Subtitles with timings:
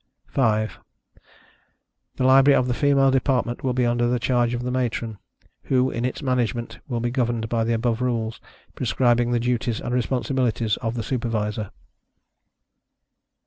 [0.29, 0.79] 5.
[2.15, 5.19] The Library of the female department will be under the charge of the Matron,
[5.65, 8.41] who, in its management, will be governed by the above rules,
[8.73, 11.69] prescribing the duties and responsibilities of the Supervisor.